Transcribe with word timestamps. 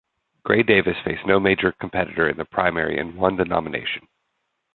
Gray 0.43 0.63
Davis 0.63 0.97
faced 1.05 1.27
no 1.27 1.39
major 1.39 1.71
competitor 1.73 2.27
in 2.27 2.35
the 2.35 2.43
primary 2.45 2.97
and 2.97 3.15
won 3.15 3.35
the 3.35 3.45
nomination. 3.45 4.07